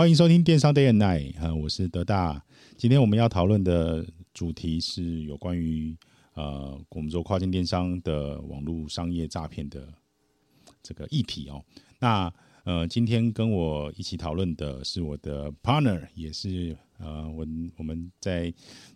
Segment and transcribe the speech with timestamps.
[0.00, 2.42] 好，欢迎收听电商 Day and Night，啊，我是德大。
[2.78, 5.94] 今天我们要讨论的主题是有关于
[6.32, 9.92] 呃，我们做跨境电商的网络商业诈骗的
[10.82, 11.62] 这个议题哦。
[11.98, 12.32] 那
[12.64, 18.50] 呃，今天跟我一起讨论的是我的 partner，也是呃，我我们在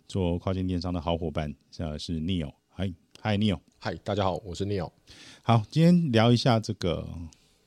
[0.09, 2.51] 做跨境电商的好伙伴，呃，是 Neil。
[2.71, 3.59] 嗨，嗨，Neil。
[3.79, 4.91] 嗨，大家好，我是 Neil。
[5.43, 7.07] 好，今天聊一下这个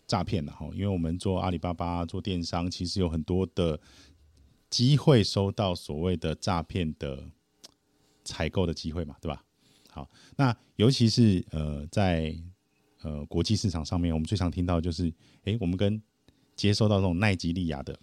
[0.07, 3.77] 诈骗了哈，因为我们做阿里巴巴做电商，其实有很多的
[4.69, 7.29] 机会收到所谓的诈骗的
[8.23, 9.43] 采购的机会嘛，对吧？
[9.91, 12.33] 好，那尤其是呃，在
[13.01, 16.01] 呃国际市场上面，我们最常听到就是，哎，我们跟
[16.55, 17.99] 接收到这种奈吉利亚的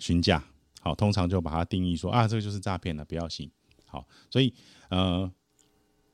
[0.00, 0.42] 询价，
[0.80, 3.50] 好，通常就把它定义说啊，这个就是诈骗了，不要信。
[3.86, 4.54] 好，所以
[4.88, 5.30] 呃。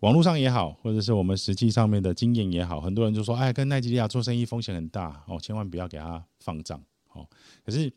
[0.00, 7.28] 网络上也好，或者是我们实际上面的经验也好，很多人就说：“哎，跟奈吉利亚做生意风险很大哦，千万不要给他放账。”哦，
[7.64, 7.92] 可是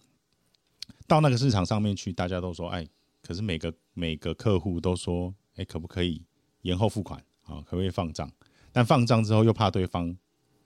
[1.07, 2.85] 到那个市场上面去，大家都说：“哎，
[3.21, 6.21] 可是每个每个客户都说：‘哎，可不可以
[6.63, 7.19] 延后付款？
[7.43, 8.29] 啊，可不可以放账？’
[8.73, 10.17] 但放账之后又怕对方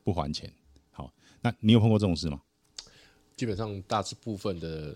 [0.04, 0.52] 不还钱。
[0.92, 2.42] 好，那你有碰过这种事吗？
[3.36, 4.96] 基本上，大致部分的。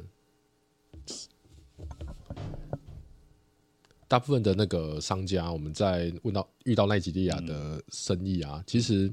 [4.12, 9.10] 大部分的那个商家，我们在问到遇到奈吉利亚的生意啊，其实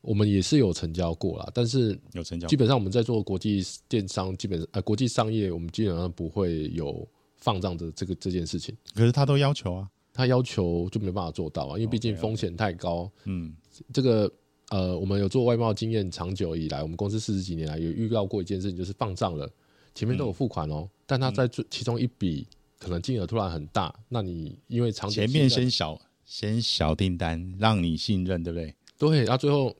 [0.00, 2.48] 我们也是有成交过啦，但是有成交。
[2.48, 8.74] 基本上我们在做国际电商，基本呃国际商业，我们基本上不会有放账的这个这件事情。
[8.94, 13.12] 可是他都要求啊，他要求就没办法做到啊，因为毕竟风险太高。
[13.24, 13.54] 嗯，
[13.92, 14.32] 这个
[14.70, 19.46] 呃，我们有做外贸经验长久以来，我们公司四十几年来有遇到过一件事情，就是放账了，
[19.94, 22.46] 前面都有付款哦，但他在做其中一笔。
[22.84, 28.74] 可能金额突然很大，那你因为长前面先小先小订单让你信任，对不对？
[28.98, 29.74] 对，然后最后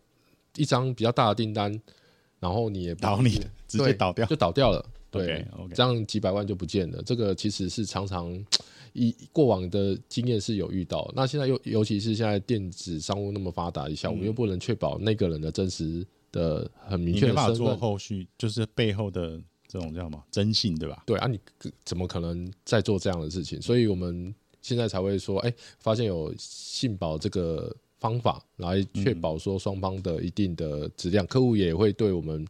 [0.56, 1.78] 一张比较大的订单，
[2.41, 3.38] 然后你也倒你
[3.69, 7.03] 直接倒掉就倒掉了，对，这样几百万就不见了。
[7.03, 8.42] 这个其实是常常
[8.94, 19.38] 以过往的经验是有遇到，那现在又尤其是现在电子商务那么发达一下，我们又不能确保那个人的真实的很明确的身份，做后续就是背后的。
[19.74, 21.02] 这种叫什么征信，对吧？
[21.04, 21.36] 对啊，你
[21.84, 23.60] 怎么可能在做这样的事情？
[23.60, 32.46] 所以我们现在才会说，哎，发现有信保这个方法来确保说双方的一定的质量，客户也会对我们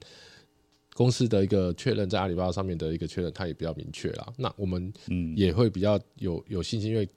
[0.93, 4.31] 公司的一个确认，在阿里巴巴上面的一个确认，它也比较明确啦。
[4.37, 7.09] 那我们嗯也会比较有有信心，因为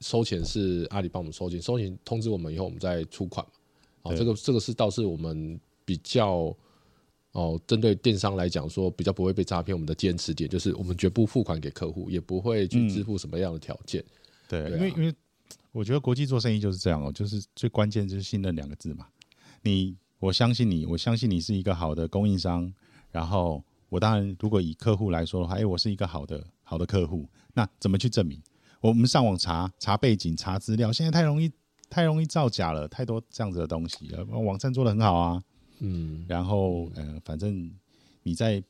[0.00, 3.52] 收钱是阿里帮我们收钱，收钱通知我们以后，我们再出款嘛。
[4.02, 6.54] 好，这个这个是倒是我们比较。
[7.36, 14.02] 哦，针对电商来讲，说比较不会被诈骗，我们的坚持点就是我们绝不付款给客户，也不会去支付什么样的条件。
[14.48, 15.14] 对，因为因为
[15.70, 19.06] 我觉得国际做生意就是这样哦，就是最关键就是信任两个字嘛。
[19.60, 22.72] 你我相信你，我相信你是一个好的供应商，
[23.10, 28.40] 然后我当然如果以客户来说的话，哎，我是一个好的好的客户，那怎么去证明？
[28.80, 31.52] 我们上网查查背景、查资料，现在太容易
[31.90, 34.24] 太容易造假了，太多这样子的东西了。
[34.24, 35.42] 网站做的很好啊。
[35.80, 37.70] 嗯，然后呃，反正
[38.22, 38.62] 你在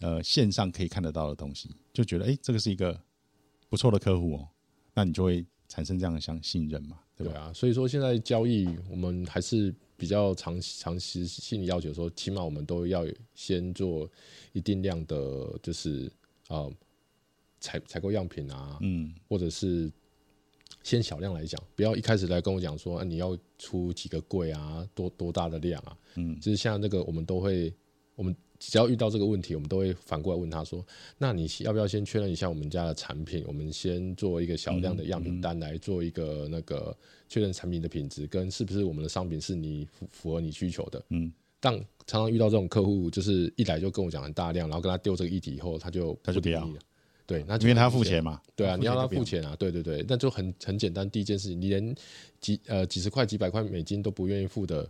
[0.00, 2.98] 呃线上可以看得到的东西，就觉得哎，这个是一个
[3.68, 4.48] 不错的客户哦，
[4.94, 7.40] 那你就会产生这样的相信任嘛，对吧？
[7.40, 14.10] 啊，所以说现在交易我们还是比较长长期心理要求，说起码我们都要先做
[14.52, 16.10] 一定量的，就是
[16.48, 16.68] 啊
[17.60, 19.90] 采采购样品啊，嗯，或者是。
[20.82, 25.96] 先小量来讲，不要一开始来跟我讲说，啊，你要出几个柜啊，多多大的量啊？
[26.16, 27.72] 嗯，就是像那个，我们都会，
[28.14, 30.84] 我们只要遇到这个问题，我们都会反过来问他说，
[31.18, 33.44] 那你要不要先确认一下我们家的产品？
[33.46, 36.96] 我们先做一个小量的样品单来做一个那个
[37.28, 41.04] 确认产品的品质跟是不是我们的商品是你符符合你需求的？
[41.08, 41.74] 嗯，但
[42.06, 46.68] 常常遇到这种客户，就是一来就跟我讲很大量，然后跟他丢这个议题以后，他就他就不要。
[47.32, 51.08] 对，那因为他付钱嘛，对啊，你要他付钱啊，对对对，那就很很简单。
[51.08, 51.94] 第一件事情，你连
[52.40, 54.86] 几呃几十块、几百块美金都不愿意付的，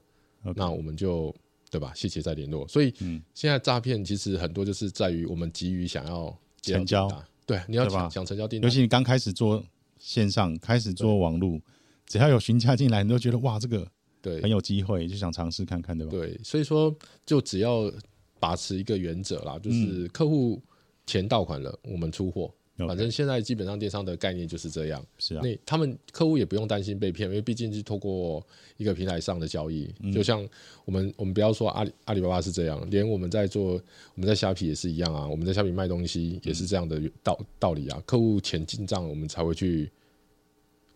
[0.56, 1.32] 那我们就
[1.70, 1.92] 对吧？
[1.94, 2.66] 谢谢再联络。
[2.66, 2.92] 所以
[3.32, 7.08] 现在诈骗其实很多就是在于我们急于想要成交，
[7.46, 8.68] 对，你要想想成交订单。
[8.68, 9.62] 尤其你刚开始做
[10.00, 11.60] 线上，开始做网络，
[12.06, 13.86] 只要有询价进来，你都觉得哇，这个
[14.20, 16.10] 对很有机会，就想尝试看看，对吧？
[16.10, 16.92] 对，所以说
[17.24, 17.92] 就只要
[18.40, 20.60] 把持一个原则啦，就是客户。
[21.06, 22.52] 钱到款了，我们出货。
[22.88, 25.04] 反正现在基本上电商的概念就是这样。
[25.18, 28.44] 是啊，那他们客户也不用担心被骗，因为毕竟是透过
[28.76, 29.88] 一个平台上的交易。
[30.12, 30.44] 就像
[30.84, 33.80] 我们，我们不要说阿里阿里巴巴是这样，连我们在做我
[34.16, 35.28] 们在虾皮也是一样啊。
[35.28, 38.02] 我们在虾皮卖东西也是这样的道道理啊。
[38.04, 39.88] 客户钱进账，我们才会去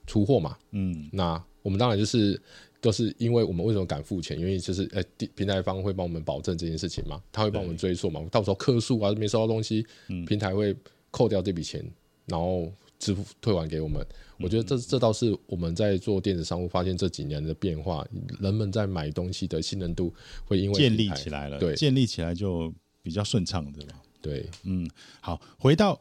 [0.06, 0.56] 出货嘛。
[0.72, 2.40] 嗯，那我们当然就是。
[2.86, 4.38] 都是因为我们为什么敢付钱？
[4.38, 9.84] 因为就是呃，地平台方会帮我们保证这件事情嘛，他会帮我们追溯嘛，到时候客诉啊没收到东西，
[10.24, 10.72] 平台会
[11.10, 11.84] 扣掉这笔钱，
[12.26, 14.06] 然后支付退还给我们。
[14.38, 18.06] 我觉得这这倒是我们在做电子商务发现这几年的变化，
[18.38, 22.72] 人们在买东西的信任度会因为建立起来了，对建立起来就
[23.02, 24.00] 比较顺畅，对吧？
[24.22, 24.88] 对，嗯，
[25.20, 26.00] 好，回到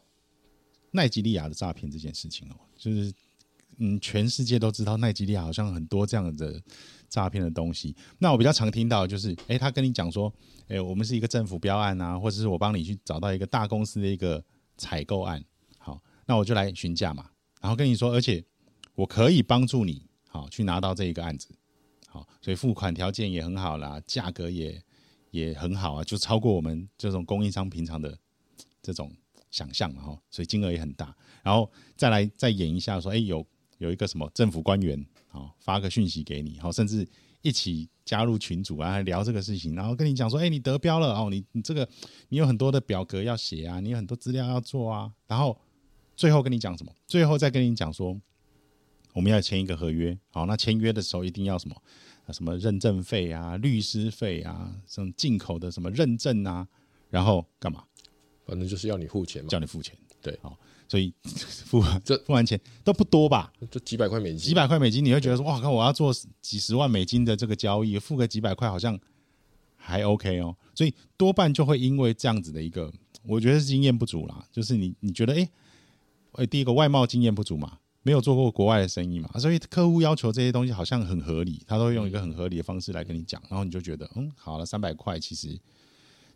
[0.92, 3.12] 奈及利亚的诈骗这件事情哦，就是
[3.78, 6.62] 嗯，全世界都知道奈吉利亚好像很多这样的
[7.10, 7.96] 诈骗的东西。
[8.20, 10.34] 那我比较常听到就是，诶，他跟你讲说，
[10.68, 14.44] 诶，我们是一个政府标案啊，或者是我帮你去找到一个大公司的一个
[14.78, 15.44] 采购案，
[15.78, 17.30] 好，那我就来询价嘛，
[17.62, 18.44] 然后跟你说，而且
[18.96, 21.50] 我可以帮助你，好去拿到这一个案子，
[22.08, 24.82] 好，所以付款条件也很好啦，价格也
[25.32, 28.18] 也很好啊，就超过我们这种供应商平常的
[28.82, 29.12] 这种
[29.52, 31.16] 想象嘛哈，所以金额也很大。
[31.44, 33.46] 然后再来再演一下说，哎，有
[33.78, 37.08] 有一个什么政府官员好发个讯息给你，好，甚至
[37.42, 41.88] 一起加入群组啊聊这个事情，然后跟你讲说，哎，你得标了哦，你你这个
[42.30, 45.60] 你有很多的表格要写啊，你有很多资料要做啊，然后
[46.16, 46.92] 最后跟你讲什么？
[47.06, 48.20] 最后再跟你讲说，
[49.14, 51.76] 我们要签一个合约，好，那签约的时候一定要什么？
[52.26, 56.68] 啊，什么认证费啊、律师费啊、这种进口的什么认证啊，
[57.10, 57.84] 然后干嘛？
[58.46, 59.96] 反正就是要你付钱嘛，叫你付钱。
[60.22, 60.58] 对，好，
[60.96, 61.14] 所以
[61.66, 63.52] 付完这 付完钱都不多吧？
[63.70, 68.98] 就几百块美金，几百块美金，你会觉得说哇，看我要做几十万美金的这个交易，付个几百块好像
[69.76, 70.56] 还 OK 哦。
[70.74, 72.90] 所以多半就会因为这样子的一个，
[73.28, 74.48] 我觉得是经验不足啦。
[74.54, 75.50] 就是你你觉得哎
[76.32, 85.60] 哎，第一个外贸经验不足嘛，没有做过国外的生意嘛，所以客户要求这些东西好像很合理，他都会用一个很合理的方式来跟你讲，然后你就觉得嗯，好了，三百块其实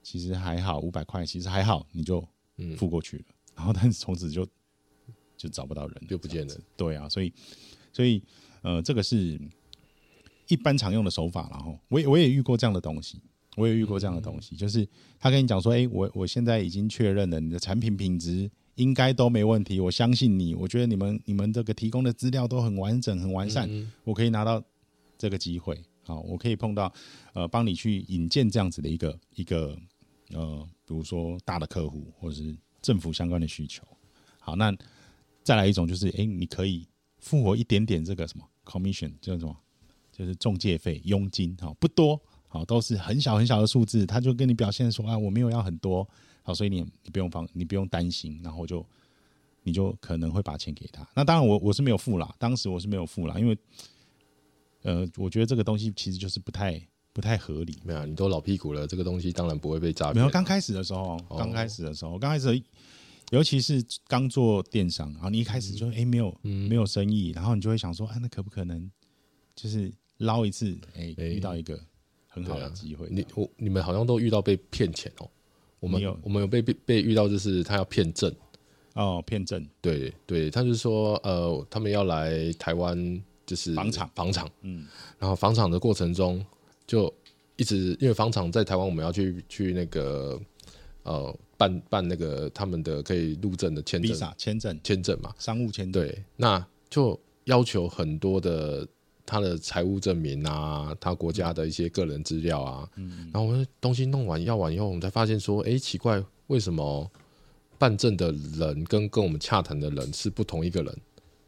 [0.03, 2.27] 其实还好，五百块其实还好，你就
[2.57, 3.23] 嗯付过去了。
[3.59, 4.47] 然后但是从此就
[5.35, 6.55] 就找不到人，就不见了。
[6.77, 7.33] 对啊，所以
[7.91, 8.23] 所以
[8.61, 9.37] 呃，这个是
[10.47, 13.21] 一般常用的手法然后我也我也遇过这样的东西，
[13.57, 14.87] 我也遇过这样的东西，就是
[15.19, 24.63] 他跟你讲说，哎，我我现在已经确认了你的产品品质应该都没问题，我相信你，我觉得你们你们这个提供的资料都很完整很完善，嗯我可以拿到
[25.17, 26.93] 这个机会，好，我可以碰到
[27.33, 29.77] 呃，帮你去引荐这样子的一个一个
[30.31, 33.83] 呃，比如说大的客户或者是政府相关的需求。
[34.39, 34.75] 好，那
[35.43, 36.87] 再来一种就是，哎、你可以
[37.19, 39.55] 付我一点点这个什么 commission，叫什么？
[40.11, 46.05] 就是中介费、佣金，好，不多，好，都是很小很小的数字，他就跟你表现说啊，我没有要很多，
[46.43, 48.85] 好，所以你你不用放，你不用担心，然后就
[49.63, 51.07] 你就可能会把钱给他。
[51.15, 53.57] 那当然我我是没有付啦，当时我是没有付啦，因为
[54.81, 56.81] 呃，我觉得这个东西其实就是不太
[57.13, 57.77] 不太合理。
[57.83, 60.15] 没有啊，你都老屁股了，这个东西当然不会被诈骗。
[60.15, 61.37] 没有，刚开始的时候，哦。
[61.37, 62.61] 刚开始的时候，刚开始，
[63.31, 66.67] 尤其是刚做电商，然后你一开始就哎、诶没有嗯。
[66.69, 68.89] 没有生意，然后你就会想说，啊，那可不可能
[69.55, 71.79] 就是捞一次，哎、诶遇到一个
[72.27, 75.29] 很好的机会，你我你们好像都遇到被骗钱哦。
[75.79, 76.17] 我们有。
[76.23, 78.33] 我们有被被被遇到，就是他要骗证。
[78.95, 84.09] 哦骗证，对对，他就是说，呃，他们要来台湾，就是房产。
[84.13, 84.85] 房产，嗯，
[85.19, 86.43] 然后房产的过程中，
[86.89, 87.13] 就
[87.55, 90.41] 一直因为房厂在台湾，我们要去去那个
[91.03, 94.11] 呃办办那个他们的可以入证的签证。
[94.11, 98.87] Visa 签证、签证嘛，商务签证，对，那就要求很多的
[99.23, 103.29] 他的财务证明啊，他国家的一些个人资料啊，嗯。
[103.31, 107.07] 然后我们东西弄完要完以后，我们才发现说，哎，奇怪，为什么
[107.77, 110.97] 办证的人跟跟我们洽谈的人是不同一个人？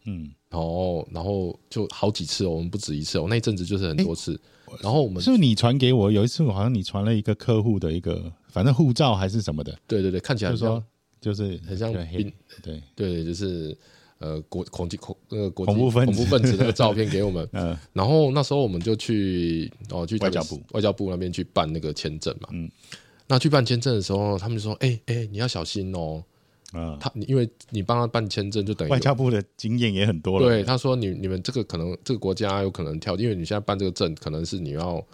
[0.05, 4.39] 嗯，然后，然后就好几次哦，我们不止一次哦，那一阵子就是很多次。
[4.82, 6.12] 然后我们是不是你传给我？
[6.12, 10.84] 有一次好像你传了一个客户的一个，反正护照还是什么的，对对对，看起来就说，
[11.20, 13.78] 就是很像对对，对，就是
[14.20, 17.48] 呃国恐惧恐那个国恐怖分子恐怖分子那个照片给我们。
[17.54, 22.50] 嗯然后那时候我们就去哦去外交部外交部那边去办那个签证嘛。
[22.51, 22.70] 嗯，
[23.28, 26.24] 那去办签证的时候，他们就说：“哎、哎、你要小心哦。
[26.72, 35.06] 啊，他你因为你帮他办签证，就等于外交部的经验也很多了，对他说你你们这个可能这个国家有可能跳，因为你现在办这个证，可能是你要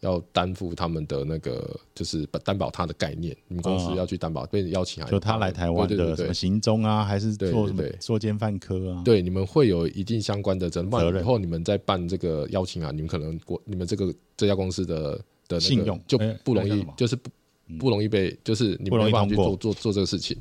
[0.00, 9.02] 要担负他们的那个就是担保他的概念，你们公司哦要去担保，被邀请函，就他来台湾的什么行踪啊，还是对做什么对对作奸犯科啊？
[9.04, 15.18] 对，你们会有一定相关的责任，以后你们在办这个邀请函，你们可能国你们这个这家公司的
[15.48, 15.98] 的信用。
[16.06, 17.30] 就哎不容易就是不
[17.78, 20.36] 不容易被，就是你不容易没办法去做做做这个事情。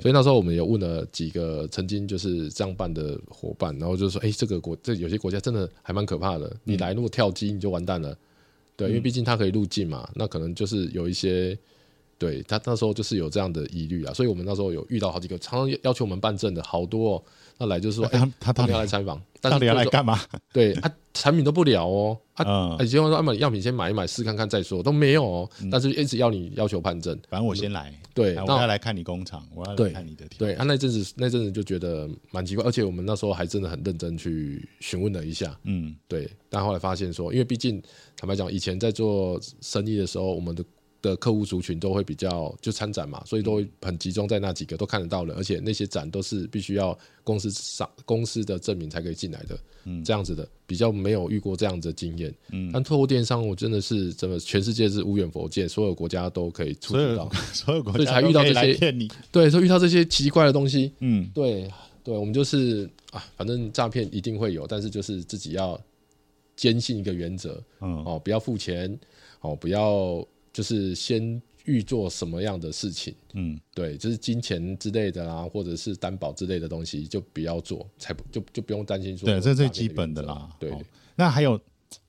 [0.00, 8.16] 所以那时候我们也问了几个曾经就是这样办的伙伴，然后就说，哎，这个国这有些国家真的还蛮可怕的，你来如果跳机你就完蛋了。
[8.76, 11.58] 对，因为毕竟它可以入境嘛，那可能就是有一些
[12.16, 17.22] 对他那时候就是有这样的疑虑啊，所以我们那时候有遇到好几个常常要求我们办证的好多哦，
[17.58, 20.18] 那来就是说，哎、他他到底要来采访，但到底要是就是说来干嘛？
[20.54, 22.76] 对啊，产品都不聊哦，啊，嗯。
[22.76, 25.68] 啊，结果说啊，买样品先买一买试看看再说，都没有哦，嗯。
[25.68, 35.94] 但是一直要你要求判证，反正我先来，对，啊那我要来看你工厂，我要来对看你的条对，啊，那阵子那阵子就觉得蛮奇怪，而且我们那时候还真的很认真去询问了一下，嗯。
[36.06, 37.82] 对，但后来发现说，因为毕竟
[38.16, 40.64] 坦白讲，以前在做生意的时候，我们的
[41.08, 61.28] 的客户族群都会比较就参展嘛，所以都会很集中在那几个都看得到了，而且那些展都是必须要公司上公司的证明才可以进来的，嗯，这样子的比较没有遇过这样子的经验，嗯，但透过电商，我真的是真的全世界是无远佛界，所有国家都可以触所有及到，所有国所以才遇到这些来骗你，对，所以遇到这些奇怪的东西，嗯。
[61.34, 61.70] 对
[62.04, 65.78] 对，我们就是啊，反正诈骗一定会有，但是就是自己要
[66.56, 68.02] 坚信一个原则嗯。
[68.04, 68.98] 哦，不要付钱
[69.40, 70.26] 哦，不要
[70.58, 80.50] 就是先预做什么样的事情，嗯，对，就是金钱之类的啦，或者是担保之类的东西就不要做，才不就就不用担心说对，这是最基本的啦。
[80.58, 80.72] 对。
[80.72, 80.82] 哦，
[81.14, 81.60] 那还有，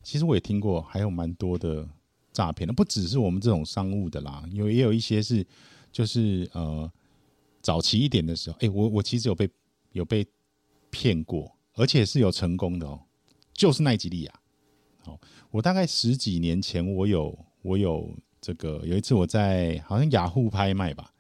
[0.02, 1.88] 其实我也听过，还有蛮多的
[2.34, 5.46] 诈骗的，不只是我们这种商务的啦，有也有一些是
[5.92, 6.92] 就是呃
[7.62, 9.48] 早期一点的时候，哎、我我其实有被
[9.92, 10.26] 有被
[10.90, 13.00] 骗过，而且是有成功的哦，
[13.54, 14.34] 就是奈吉利亚。
[15.04, 21.12] 好，我大概十几年前，我有我有这个有一次我在好像雅虎拍卖吧，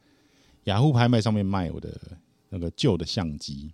[0.65, 1.99] 雅虎拍卖上面卖我的
[2.49, 3.73] 那个旧的相机，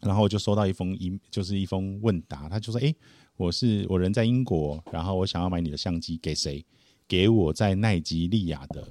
[0.00, 2.94] 然后我就收到一封一就是一封问答，他就说：“诶，
[3.36, 6.64] 我是我人在英国，然后我想要买你的相机，给谁？
[7.06, 8.88] 给我在奈及利亚的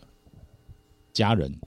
[1.12, 1.60] 家人。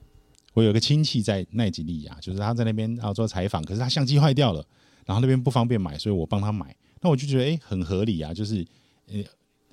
[0.53, 4.65] 我有个亲戚在奈及利亚，就是他在那边要做采访，可是他相机坏掉了，
[5.05, 6.75] 然后那边不方便买，所以我帮他买。
[7.01, 8.65] 那我就觉得诶很合理啊，就是
[9.07, 9.23] 呃，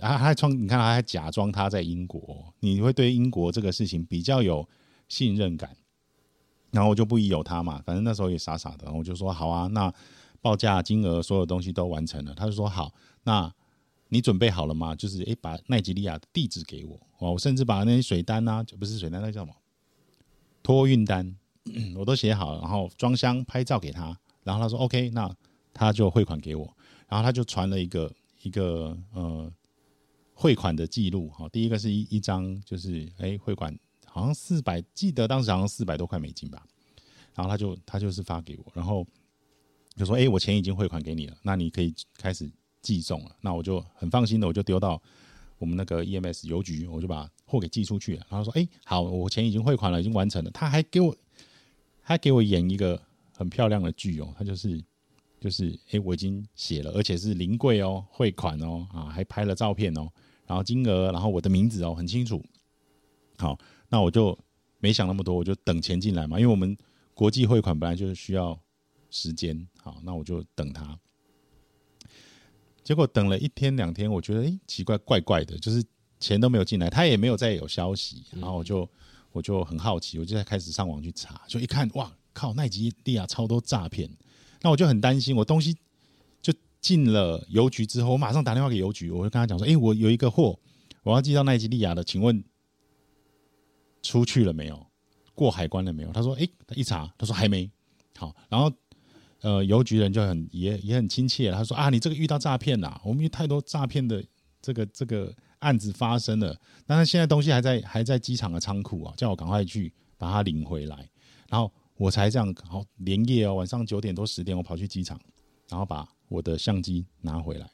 [0.05, 4.69] 然后他还装，你看他还假装他在英国，你会对英国这个事情比较有
[5.09, 5.75] 信任感。
[6.73, 9.91] 然后我就不疑有他嘛，反正那时候也傻傻的，我就说好啊，那
[10.43, 12.93] 报价金额所有东西都完成了，他就说好，
[13.23, 13.51] 那
[14.11, 14.95] 你准备好了吗？
[14.95, 19.55] 就是诶，把奈吉利亚的地址给我，哇，我甚至把那些水单啊，就不是水单，那叫什么
[20.63, 21.35] 托运单，
[21.97, 25.35] 我都写好了，然后装箱拍照给他，然后他说 OK，那
[25.73, 26.77] 他就汇款给我，
[27.09, 29.51] 然后他就传了一个一个呃
[30.35, 33.77] 汇款的记录，好，第一个是一一张就是诶汇款。
[34.07, 36.65] 好像四百，记得当时好像四百多块美金吧。
[37.35, 39.05] 然后他就他就是发给我，然后
[39.97, 42.49] 就说：“哎、我钱已经汇款给你了，那你可以开始
[42.81, 45.03] 寄送了。”那我就很放心的，我就丢到
[45.59, 48.25] 我们那个 EMS 邮局，我就把货给寄出去了。
[48.31, 51.17] 然后说：“哎、好，我钱已经汇款了，已经完成了。”他还给我
[52.01, 53.03] 还给我演一个
[53.37, 54.81] 很漂亮的剧哦，他就是
[55.45, 60.09] 就是哎、诶我已经写了，而且是临柜哦，汇款哦，啊，还拍了照片哦，
[60.47, 62.43] 然后金额，然后我的名字哦，很清楚。
[63.37, 63.59] 好，
[63.91, 64.39] 那我就
[64.79, 66.75] 没想那么多，我就等钱进来嘛，因为我们
[67.13, 68.59] 国际汇款本来就是需要
[69.11, 69.69] 时间。
[69.83, 70.99] 好，那我就等他。
[72.83, 75.85] 结果等了一天两天，我觉得诶奇怪怪怪的，就是
[76.19, 78.89] 钱都没有进来，他也没有再有消息，然后我就
[79.31, 84.11] 我就很好奇，我就在开始上网去查，就一看哇靠，奈及利亚超多诈骗，
[84.65, 85.77] 那我就很担心，我东西
[86.41, 90.59] 就进了邮局之后，我马上打电话给邮局，我就跟他讲说，诶，我有一个货，
[91.03, 92.43] 我要寄到奈及利亚的，请问
[94.03, 94.87] 出去了没有？
[95.35, 96.13] 过海关了没有？
[96.13, 97.71] 他说：“诶，他一查，他说还没。
[98.17, 98.73] 好，然后
[99.41, 104.25] 呃，邮局人就很也也很亲切，他说啊，你这个遇到诈骗啦，我们有太多诈骗的
[104.63, 111.11] 这个这个案子发生了，但是现在东西还在还在机场的仓库啊，叫我赶快去把它领回来。
[111.51, 115.21] 然后我才这样，好连夜哦，晚上九点多十点，我跑去机场，
[115.69, 117.71] 然后把我的相机拿回来。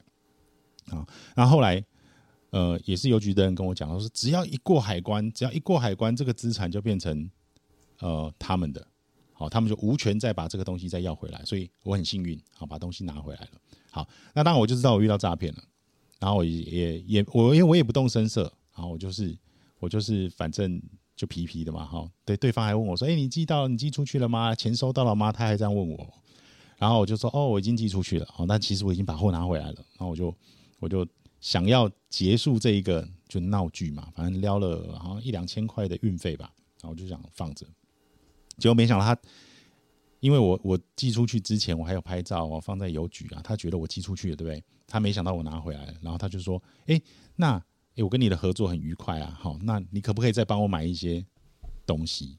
[0.90, 1.84] 啊，然后来。”
[2.52, 7.30] 呃，也是邮局的人跟我讲，他说只要一过海关，只要一过海关，这个资产就变成
[8.00, 8.84] 呃他们的，
[9.32, 13.50] 好，他们就无权再把这个东西再要回来，所以我很幸运，好把东西拿回来了。
[13.92, 15.62] 好，那当然我就知道我遇到诈骗了，
[16.18, 19.38] 然后我也也我因为我也不动声色，然后我就是
[19.78, 20.82] 我就是反正
[21.20, 24.54] 就皮皮的嘛，哈，对，对方还问我说，哎、你寄到你寄出去了吗？
[24.54, 25.30] 钱收到了吗？
[25.30, 26.14] 他还这样问我，
[26.78, 30.34] 然后我就说，哦，我已经寄出去了，好，但其实我已经把货拿回来了，然后我就
[30.78, 31.06] 我就。
[31.42, 37.64] 想要结束这一个就闹剧嘛，反正撩了好像一两千块的运费吧，然后我就想放着，
[38.58, 39.18] 结果没想到他，
[40.20, 44.62] 因为我我寄出去之前我还有拍照哦，放在邮局啊，他觉得我寄出去了，对不对？
[44.86, 47.00] 他没想到我拿回来了，然后他就说：“哎，
[47.36, 47.64] 那
[47.96, 51.24] 哎我跟你的合作很愉快啊，好，那你可不可以再帮我买一些
[51.86, 52.38] 东西？”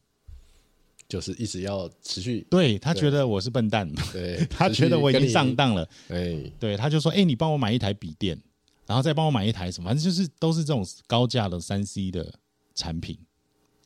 [1.08, 8.42] 就是一直要持续，对他觉得我是笨蛋，对 他觉得我已经上当，当了，哎，对，他就说：“哎，你帮我买一台笔电。”
[8.88, 12.34] 然后再帮我买一台什么，反正就是都是这种高价的三 C 的
[12.76, 13.18] 产品。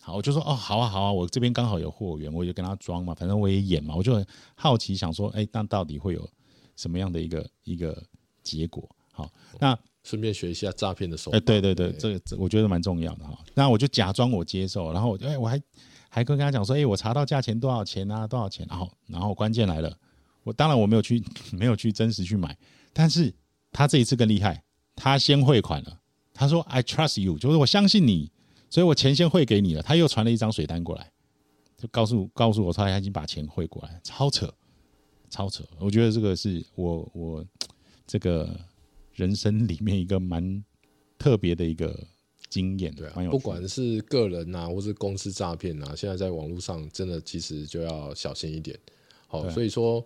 [0.02, 6.28] 好，我就说哦，好啊，好啊，我这边刚好有货源，我就跟他装嘛，反正我也演嘛，我就很好奇，想说，哎，那到底会有
[6.76, 8.02] 什么样的一个一个
[8.42, 8.88] 结果？
[9.12, 11.46] 好，那顺便学一下诈骗的手哎，法。
[11.46, 13.38] 对对对，这个这我觉得蛮重要的哈。
[13.56, 15.60] 那我就假装我接受，然后我就哎，我还
[16.08, 18.28] 还跟跟他讲说，哎，我查到价钱多少钱啊？
[18.28, 18.66] 多少钱？
[18.70, 19.92] 然后然后关键来了，
[20.44, 21.22] 我当然我没有去
[21.52, 22.56] 没有去真实去买，
[22.94, 23.34] 但是
[23.72, 24.64] 他这一次更厉害，
[24.96, 26.00] 他先汇款了，
[26.34, 28.32] 他说 I trust you，就是我相信你，
[28.70, 29.82] 所以我钱先汇给你了。
[29.82, 31.12] 他又传了一张水单过来，
[31.78, 34.54] 就告诉告诉我他他已经把钱汇过来，超扯，
[35.30, 35.64] 超扯。
[35.80, 37.46] 我觉得这个是我我
[38.08, 38.58] 这个
[39.16, 40.64] 人生里面一个蛮
[41.18, 41.98] 特别的一个
[42.50, 48.78] 经验，对啊不管是个人呐、或是公司诈骗呐，现在在网络上真的其实就要小心一点。
[49.28, 50.06] 好，对所以说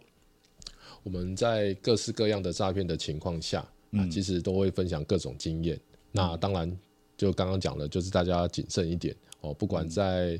[1.04, 5.80] 我们在各式各样的诈骗的情况下，啊，嗯其实都会分享各种经验。
[6.12, 6.80] 那当然，
[7.18, 10.40] 就刚刚讲的，就是大家谨慎一点哦，不管在、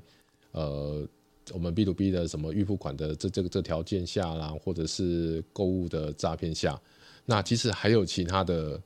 [0.52, 1.08] 呃
[1.52, 6.80] 我们 B to B 的什么预付款的这这个这条件下啦，或者是购物的诈骗下，
[7.30, 8.82] 那其实还有其他的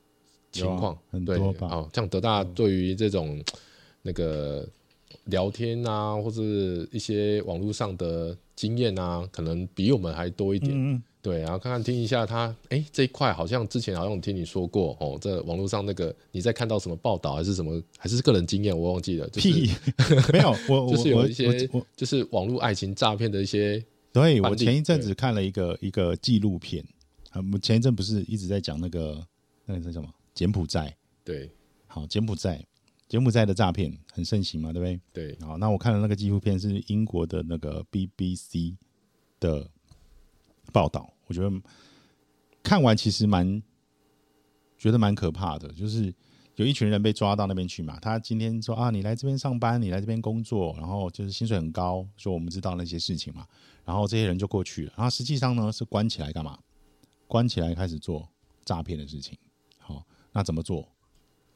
[0.51, 1.69] 情况，对，很多吧。
[1.69, 3.41] 好，像德大对于这种
[4.01, 4.67] 那个
[5.23, 6.41] 聊天啊，或者
[6.91, 10.73] 一些网络上的经验啊，可能比我们还多一点。
[10.73, 19.71] 嗯嗯对，然后看看听一下他，哎，这一块好像之前好像有听你说过哦，这网络上那个你在看到什么报道还是什么，还是个人经验，我忘记了，就是屁，
[20.33, 23.81] 没有我 我就是有一些就是网络爱情诈骗的一些，
[24.12, 26.83] 对我前一阵子看了一个一个纪录片，
[27.34, 29.28] 啊，我前一阵不是一直在讲那个
[29.66, 31.52] 那个是什么柬埔寨，对
[31.88, 32.66] 好，柬埔寨
[33.08, 35.36] 柬埔寨的诈骗很盛行嘛，对不对？
[35.36, 38.75] 对，好，那我看了那个纪录片是英国的那个 BBC
[39.40, 39.70] 的
[40.72, 41.52] 报道，我觉得
[42.63, 43.62] 看完其实蛮
[44.78, 46.13] 觉得蛮可怕的，就是
[46.56, 48.00] 有一群人被抓到那边去嘛。
[48.00, 53.46] 他今天说啊，你来这边上班，你来这边工作，然后就是薪水很高，说我们知道那些事情嘛。
[53.86, 56.58] 然后这些人就过去了，然后实际上呢是关起来干嘛？
[57.27, 58.27] 关起来开始做
[58.65, 59.38] 诈骗的事情。
[59.77, 60.88] 好，那怎么做？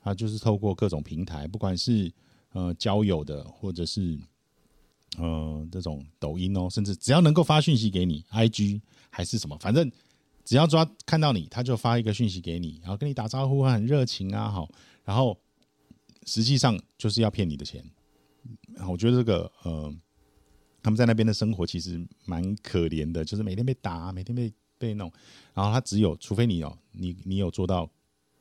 [0.02, 2.12] 他就是透过各种平台，不管是
[2.54, 4.18] 呃交友的，或者是
[5.18, 9.92] 呃这种抖音哦，甚至只要能够发讯息给你，IG 还是什么，反正
[10.46, 14.70] 只要抓看到你，他就发一个讯息给你，然后跟你打招呼，很热情啊，好，
[15.04, 15.38] 然后
[16.26, 17.84] 实际上就是要骗你的钱。
[18.88, 19.94] 我觉得这个呃，
[20.82, 25.12] 他们在那边的生活其实蛮可怜的，就是每天被打，每天被被弄，
[25.54, 27.90] 然后他只有除非你哦，你你有做到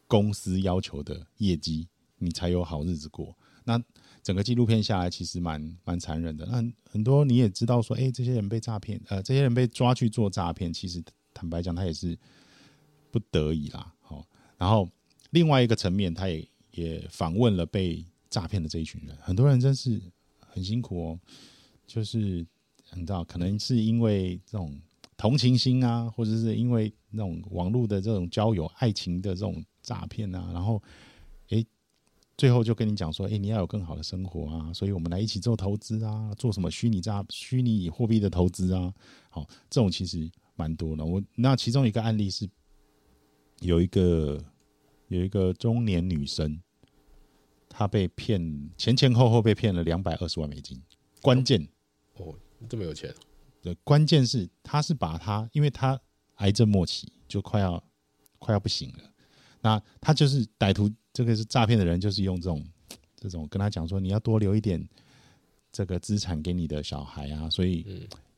[0.07, 3.37] 公司要求的业绩，你才有好日子过。
[3.65, 3.83] 那
[4.23, 6.47] 整个纪录片下来，其实蛮蛮残忍的。
[6.47, 11.03] 那很多你也知道说，哎、这些人被诈骗，呃，这些人被抓去做诈骗，其实
[11.35, 12.17] 坦白讲，他也是
[13.11, 13.93] 不得已啦。
[14.01, 14.25] 好、
[14.57, 14.89] 然后
[15.31, 20.01] 另外一个层面，他也也访问了被诈骗的这一群人，很多人真是
[20.39, 21.21] 很辛苦哦。
[21.87, 22.47] 就是
[22.95, 24.77] 你知道，可能是因为这种
[25.17, 30.83] 同情心啊，或者是因为那种网络的这种交友、爱情的这种诈骗啊，然后，
[31.49, 31.67] 诶，
[32.37, 38.93] 最后就跟你讲说，诶，你要有更好的生活啊，所以我们来一起做投资啊，做什么虚拟诈、虚拟货币的投资啊，
[39.31, 41.05] 好，这种其实蛮多的。
[41.05, 42.47] 我那其中一个案例是，
[43.61, 44.45] 有一个
[45.09, 46.61] 有一个中年女生，
[47.71, 50.83] 她被骗前前后后被骗了两百二十万美金，
[51.23, 51.67] 关键。
[52.19, 52.35] 哦，
[52.69, 53.15] 这么有钱，
[53.67, 56.01] 的关键是，他是把他，因为他
[56.37, 57.83] 癌症末期，就快要
[58.39, 58.99] 快要不行了。
[59.61, 62.65] 那他就是歹徒，这个是诈骗的人，就是用这种
[63.17, 64.89] 这种跟他讲说，你要多留一点
[65.73, 67.85] 这个资产给你的小孩啊，所以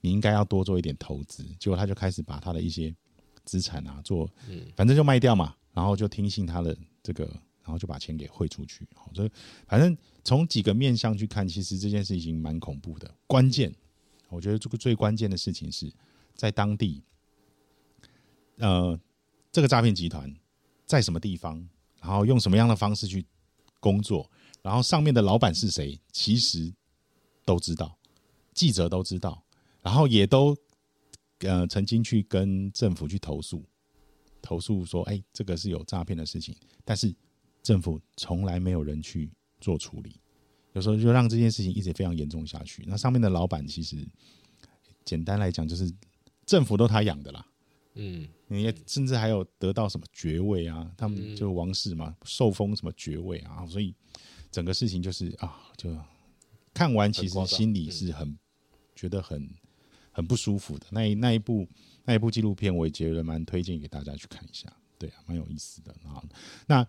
[0.01, 1.45] 你应该要多做一点投资。
[1.61, 2.95] 结果他就开始把他的一些
[3.45, 4.31] 资产啊做，
[4.75, 7.25] 反正就卖掉嘛，然后就听信他的这个，
[7.63, 8.89] 然后就把钱给汇出去。
[8.95, 9.31] 好，所以
[9.67, 13.13] 反正从几个面向去看，其实这件事情蛮恐怖的。
[13.27, 13.75] 关键，
[14.29, 15.93] 我觉得这个最关键的事情是
[16.35, 17.03] 在当地，
[18.57, 18.99] 呃，
[19.51, 20.35] 这个诈骗集团
[20.87, 21.69] 在什么地方，
[22.01, 23.25] 然后用什么样的方式去
[23.81, 24.31] 工作，
[24.63, 26.73] 然后上面的老板是谁，其实
[27.45, 27.99] 都知道，
[28.55, 29.45] 记者都知道，
[29.83, 30.57] 然后也都
[31.41, 33.65] 呃曾经去跟政府去投诉，
[34.43, 37.15] 投诉说，哎，这个是有诈骗的事情，但是
[37.63, 40.21] 政府从来没有人去做处理，
[40.73, 42.85] 有时候就让这件事情一直非常严重下去。
[42.87, 43.97] 那上面的老板其实
[45.05, 45.93] 简单来讲就是
[46.47, 47.47] 政府都他养的啦，
[47.95, 53.95] 嗯，你也甚至还有得到什么爵位啊，他们就王室嘛，受封什么爵位啊，所以
[54.51, 55.95] 整个事情就是啊，就
[56.73, 58.39] 看完其实心里是很
[58.95, 59.51] 觉得很
[60.13, 60.87] 很不舒服的。
[60.91, 61.67] 那一那一部
[62.05, 66.23] 那一部纪录片，我也觉得蛮推荐给大家去看一下，对啊，蛮有意思的啊。
[66.67, 66.87] 那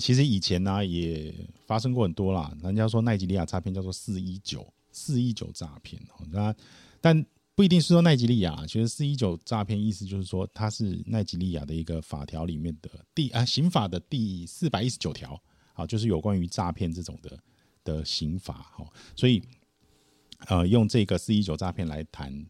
[0.00, 1.32] 其实以前呢也
[1.66, 6.52] 发生过很多啦，人家说奈及利亚诈骗叫做四一九四一九诈骗，那
[7.00, 15.40] 但不一定是说奈及利亚，其实四一九诈骗意思就是说它是奈及利亚的一个法条里面的第啊刑法的第四百一十九条，
[15.74, 17.38] 好，就是有关于诈骗这种的
[17.84, 19.42] 的刑法，好，所以
[20.46, 22.46] 呃用这个四一九诈骗来谈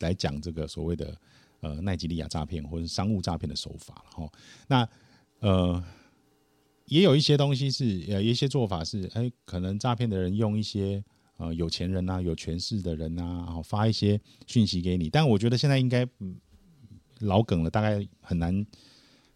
[0.00, 1.18] 来讲这个所谓的。
[1.64, 4.32] 呃，奈及利亚诈骗或者商务诈骗的手法，了哈
[4.66, 4.88] 那
[5.38, 5.84] 呃，
[6.92, 11.02] 也有一些东西是呃，一些做法是，哎，可能诈骗的人用一些
[11.38, 16.06] 呃有钱人呐、有权势的人呐，然后发一些讯息给你，但我觉得现在应该
[17.20, 18.66] 老梗了，大概很难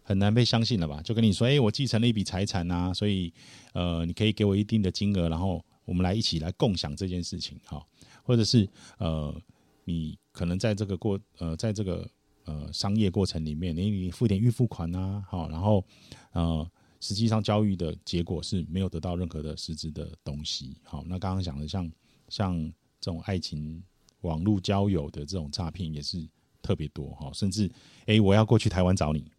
[0.03, 1.01] 很难被相信了吧？
[1.01, 3.33] 就跟你说，哎，我继承了一笔财产呐，所以
[3.73, 7.83] 呃，你可以给我一定的金额，然后我们来一起来共享这件事情，哈，
[8.21, 9.33] 或者是呃，
[9.85, 12.07] 你可能在这个过呃，在这个
[12.45, 15.83] 呃，商业过程里面，你你付点预付款啊，好，然后
[16.33, 20.77] 呃，实际上交易的结果是没有得到任何的实质的东西。
[20.83, 21.91] 好，那刚刚讲的像
[22.29, 23.83] 像这种爱情
[24.21, 26.27] 网络交友的这种诈骗也是
[26.61, 27.71] 特别多哈，甚至
[28.05, 29.31] 哎，我要过去台湾找你，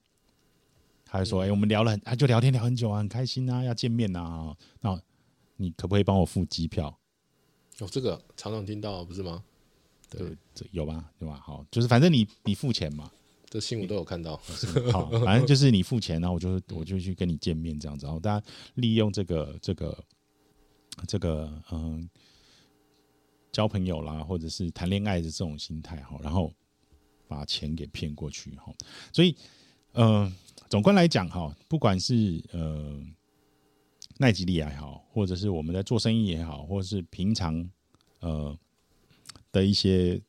[1.05, 5.01] 他就说哎，我们聊了，他就聊天聊很久啊，很开心啊，要见面呐，那
[5.57, 6.97] 你可不可以帮我付机票？
[7.81, 9.42] 哦，这个常常听到不是吗？
[10.09, 11.11] 对，这有吧？
[11.18, 11.38] 对吧？
[11.44, 13.11] 好，就是反正你你付钱嘛，
[13.48, 14.37] 这新闻都有看到。
[14.92, 20.04] 好，反正就是你付钱，然后我就我就去跟你见面这样子，然后大家利用这个这个
[21.06, 22.08] 这个嗯
[23.50, 26.52] 交朋友啦，或者是谈恋爱的这种心态哈，然后
[27.26, 28.72] 把钱给骗过去哈。
[29.12, 29.34] 所以，
[29.92, 30.32] 嗯，
[30.68, 33.02] 总观来讲哈，不管是呃
[34.18, 37.70] 奈吉利也好，或者是我们在做生意也好，或者是平常
[38.20, 38.56] 呃。
[39.50, 40.20] 的一些，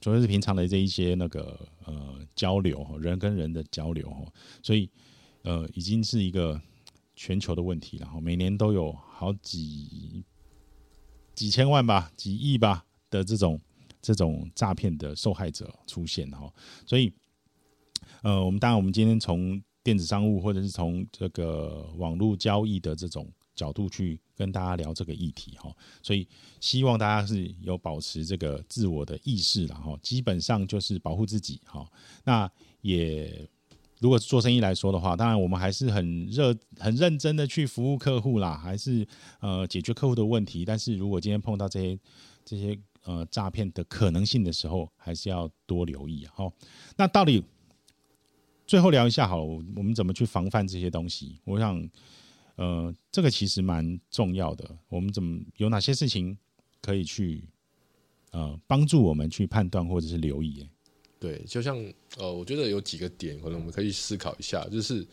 [0.00, 4.24] 主要是平常的这一些那个呃交流，人跟人的交流哈，
[4.62, 4.90] 所以
[5.42, 6.60] 呃已经是一个
[7.16, 10.24] 全球的问题了哈，每年都有好几
[11.34, 13.60] 几千万吧，几亿吧的这种
[14.00, 16.52] 这种诈骗的受害者出现哈，
[16.86, 17.12] 所以
[18.22, 23.30] 呃我们当然我们今天从电子商务或者是从这个网络交易的这种。
[23.58, 26.26] 角度去跟大家聊这个议题哈，所以
[26.60, 31.84] 希望大家是有保持这个自我的意识了哈，基本上就是保护自己哈。
[32.22, 32.48] 那
[32.80, 33.48] 也
[33.98, 39.04] 如果做生意来说的话，当然我们还是很热、很认真的去服务客户啦，还是
[39.40, 40.64] 呃解决客户的问题。
[40.64, 41.98] 但是如果今天碰到这些
[42.44, 46.48] 这些呃诈骗的可能性的时候，还是要多留意哈。
[46.96, 47.42] 那到底
[48.68, 51.40] 最后聊一下好，我们怎么去防范这些东西？
[51.44, 51.90] 我想。
[52.58, 54.68] 呃，这个其实蛮重要的。
[54.88, 56.36] 我们怎么有哪些事情
[56.82, 57.48] 可以去
[58.32, 60.68] 呃帮助我们去判断或者是留意？
[61.20, 61.76] 对，就像
[62.16, 64.66] 呃，我觉得有几个点，可能我们可以思考一下。
[64.68, 65.06] 就是，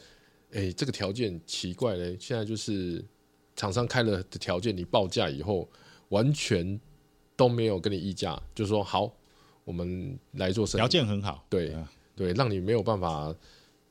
[0.53, 3.05] 哎，这个条件奇怪嘞，现在就是
[3.55, 5.69] 厂商开了的条件，你报价以后
[6.10, 6.81] 完全
[7.36, 9.15] 都没有跟你议价，就说好，
[9.63, 11.75] 我们来做生意，条件很好，对
[12.15, 13.36] 对，让你没有办法，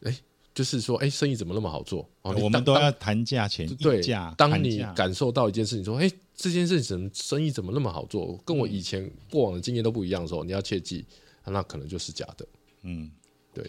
[0.02, 0.12] 哎。
[0.54, 2.08] 就是说，哎，生意怎么那么好做？
[2.22, 4.32] 哦，我们都要谈价钱，对价。
[4.38, 8.40] 当你感受到一件事情，说，哎，这件事情生意怎么那么好做？
[8.44, 11.04] 跟我以前过往的经验都不一样的时候，你要切记，
[11.44, 12.46] 那可能就是假的。
[12.82, 13.10] 嗯，
[13.52, 13.68] 对，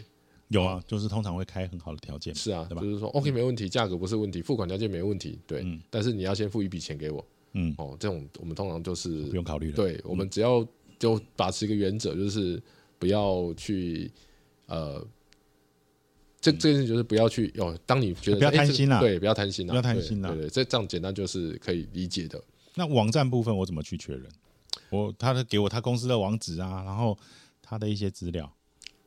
[0.50, 10.64] 有啊，就是通常会开很好的条件，是啊，就是说，OK，没问题，价格不是问题，付款条件没问题，对，但是你要先付一笔钱给我，嗯，哦，这种我们通常就是不用考虑了，对，我们只要
[11.00, 12.62] 就把持一个原则，就是
[13.00, 14.12] 不要去
[14.68, 15.04] 呃。
[16.46, 22.40] 这这件事就是不要去哦，当你觉得不要贪心了，对，不要贪心了，不要贪心了，对对，这这样简单就是可以理解的。
[22.76, 24.24] 那网站部分我怎么去确认？
[24.92, 27.18] 我他的给我他公司的网址啊，然后
[27.64, 28.52] 他的一些资料。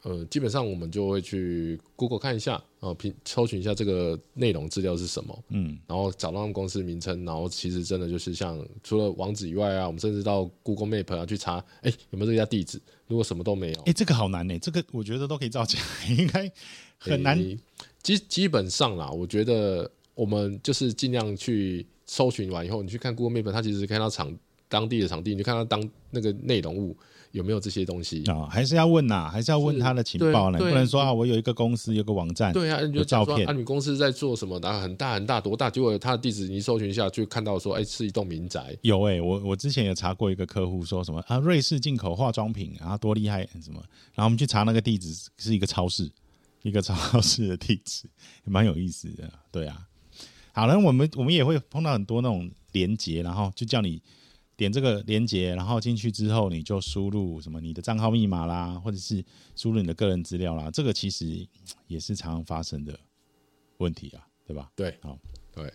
[0.03, 12.81] 呃，基本上我们就会去 Google 看一下，啊，评搜寻一下这个内容资料是什么，嗯，然后找到他们公司名称，然后其实真的就是像除了网址以外啊，我们甚至到 Google Map 啊去查，哎，有没有这家地址？
[13.07, 16.51] 如果什么都没有，哎，这个好难呢，这个我觉得都可以造假， 应该。
[16.99, 17.39] 很难，
[18.03, 24.35] 基基本上啦，我觉得我们就是尽量去搜寻完以后，你去看 Google Map，它其实看到场
[24.69, 26.97] 当地的场地，你就看到当那个内容物
[27.33, 28.49] 有没有这些东西啊？
[28.51, 29.29] 还是要问呐？
[29.31, 30.59] 还是要问他的情报呢？
[30.59, 34.59] 不能说啊，我有一个公司，有个网站，对啊，有照片，啊，你公司在做什么？
[34.61, 35.71] 然后很大很大多大？
[35.71, 38.77] 结果他的地址你搜寻一下，就看到说，哎，是一栋民宅。
[38.83, 43.81] 有哎，我我之前有查过一个客户说什么啊，瑞士进口化妆品，然后多厉害什么？
[44.15, 46.11] 然后我们去查那个地址是一个超市。
[46.63, 48.09] 一个超市的地址，
[48.45, 49.89] 蛮有意思的，对啊。
[50.53, 54.03] 好了，我们我们也会碰到很多那种连接，然后就叫你
[54.57, 61.47] 点这个连接，然后进去之后你就输入什么你的账号密码啦，或者是输入你的个人资料啦，这个其实
[61.87, 62.99] 也是常常发生的
[63.77, 64.71] 问题啊，对吧？
[64.75, 65.17] 对，好，
[65.55, 65.73] 对。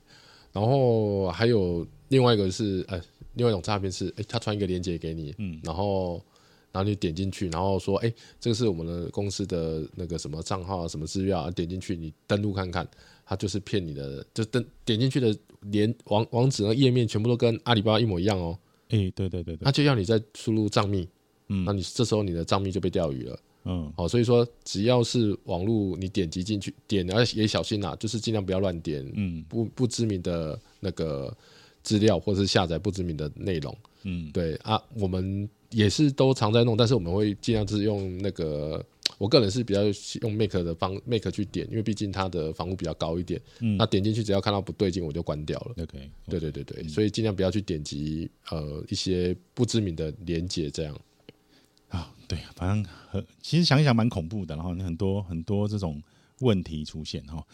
[0.51, 3.01] 然后还有另外一个是，呃，
[3.33, 6.23] 另外一种诈骗是，哎，他传一个链接给你，嗯，然后
[6.73, 12.85] 然后你点进去，然后说，哎，这个是我们的公司的那个什么账号啊，什么资料啊，点进去你登录看看，
[13.23, 18.57] 他就是骗你的，就登点进去的连网网址和页面全部都跟阿里巴巴一模一样哦。
[18.89, 21.07] 哎，对对对对，他就要你再输入账密，
[21.49, 23.39] 嗯，那你这时候你的账密就被钓鱼了。
[23.65, 31.33] 嗯，好，所以说只要是网络，你点击进去点，要也小心呐，就是尽量不要乱点，嗯，不不知名的那个
[31.81, 38.83] 资料，或者是下载不知名的内容，嗯，对啊，我们也是都常在弄，但是我们会尽量是用那个，
[39.17, 39.81] 我个人是比较
[40.21, 45.83] 用 Make 的方 Make 去点，因为毕竟它的防护比较高一点，嗯那点进去只要看到不对劲，我就关掉了。
[45.83, 50.95] ，OK，对对对对，所以尽量不要去点击呃一些不知名的连接，这样。
[51.89, 56.01] 啊，对，反正很其实想一想蛮恐怖的，然后很多很多这种
[56.39, 57.45] 问题出现哈。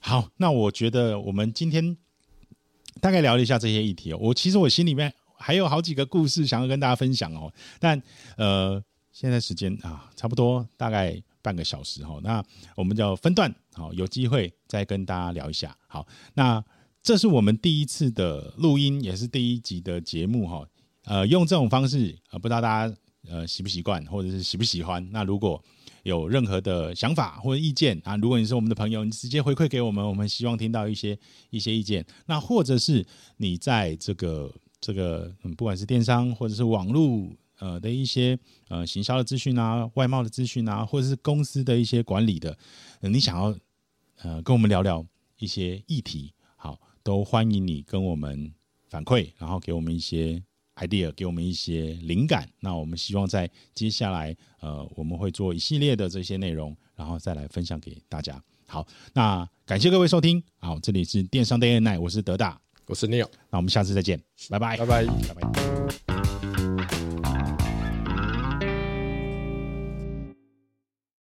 [0.00, 1.96] 好，那我觉得我们今天
[3.00, 4.18] 大概聊了一下这些议题哦。
[4.20, 8.00] 我其实我心里面还有好几个故事想要跟大家分享哦，但
[8.36, 12.18] 呃，现在时间啊，差不多大概半个小时哈。
[12.22, 12.44] 那
[12.74, 15.76] 我们就分段好，有机会再跟大家聊一下。
[15.86, 16.62] 好，那
[17.02, 20.66] 这是我们第一次的录音，也是第一集的节目哈。
[21.04, 22.94] 呃，用这种方式呃，不知道大家。
[23.28, 25.04] 呃，习不习惯，或者是喜不喜欢？
[25.10, 25.60] 那如果
[26.04, 31.18] 有任何的想法或者意见啊，如果你是我们的朋友，你直接回馈给我们，我们希望听到一些
[31.50, 32.06] 一些意见。
[32.26, 33.04] 那或者是
[33.38, 34.54] 你在这个
[34.86, 42.56] 这个，嗯，不管是电商或者是网络呃的一些呃行销的资讯啊、外贸的资讯啊，或者是公司的一些管理的，
[43.00, 43.52] 你想要
[44.22, 45.04] 呃跟我们聊聊
[45.38, 48.52] 一些议题，好，都欢迎你跟我们
[48.88, 50.42] 反馈，然后给我们一些。
[50.76, 58.38] idea 给我们一些灵感，那我们希望在接下来，呃，我们会做一系列的这些内容，然后再来分享给大家。
[58.66, 66.05] 好，那感谢各位收听，好，这里是电商 Day and Night，我是德大，我是 Neil，那我们下次再见，拜拜，拜拜，拜拜。